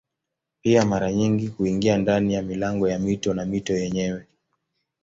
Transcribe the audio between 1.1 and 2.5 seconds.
nyingi huingia ndani ya